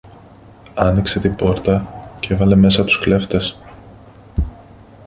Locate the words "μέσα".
2.55-2.83